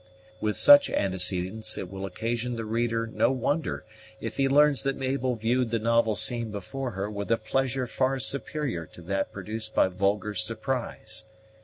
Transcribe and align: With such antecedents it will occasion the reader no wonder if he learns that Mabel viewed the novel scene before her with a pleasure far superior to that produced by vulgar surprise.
With 0.39 0.57
such 0.57 0.89
antecedents 0.89 1.77
it 1.77 1.91
will 1.91 2.07
occasion 2.07 2.55
the 2.55 2.65
reader 2.65 3.05
no 3.05 3.29
wonder 3.31 3.85
if 4.19 4.37
he 4.37 4.49
learns 4.49 4.81
that 4.81 4.95
Mabel 4.97 5.35
viewed 5.35 5.69
the 5.69 5.77
novel 5.77 6.15
scene 6.15 6.49
before 6.49 6.93
her 6.97 7.07
with 7.07 7.31
a 7.31 7.37
pleasure 7.37 7.85
far 7.85 8.17
superior 8.17 8.87
to 8.87 9.01
that 9.03 9.31
produced 9.31 9.75
by 9.75 9.89
vulgar 9.89 10.33
surprise. 10.33 11.25